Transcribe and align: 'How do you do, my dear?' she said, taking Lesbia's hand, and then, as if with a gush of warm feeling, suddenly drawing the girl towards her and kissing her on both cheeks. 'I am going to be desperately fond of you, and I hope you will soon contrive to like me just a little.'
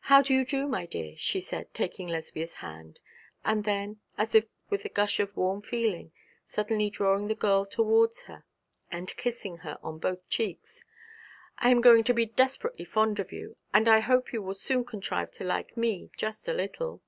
'How 0.00 0.22
do 0.22 0.32
you 0.32 0.46
do, 0.46 0.66
my 0.66 0.86
dear?' 0.86 1.14
she 1.18 1.40
said, 1.40 1.74
taking 1.74 2.08
Lesbia's 2.08 2.54
hand, 2.54 3.00
and 3.44 3.64
then, 3.64 4.00
as 4.16 4.34
if 4.34 4.46
with 4.70 4.86
a 4.86 4.88
gush 4.88 5.20
of 5.20 5.36
warm 5.36 5.60
feeling, 5.60 6.10
suddenly 6.42 6.88
drawing 6.88 7.28
the 7.28 7.34
girl 7.34 7.66
towards 7.66 8.22
her 8.22 8.46
and 8.90 9.14
kissing 9.18 9.58
her 9.58 9.78
on 9.82 9.98
both 9.98 10.26
cheeks. 10.30 10.84
'I 11.58 11.68
am 11.70 11.80
going 11.82 12.02
to 12.04 12.14
be 12.14 12.24
desperately 12.24 12.86
fond 12.86 13.18
of 13.20 13.30
you, 13.30 13.58
and 13.74 13.88
I 13.88 14.00
hope 14.00 14.32
you 14.32 14.40
will 14.40 14.54
soon 14.54 14.86
contrive 14.86 15.32
to 15.32 15.44
like 15.44 15.76
me 15.76 16.08
just 16.16 16.48
a 16.48 16.54
little.' 16.54 17.02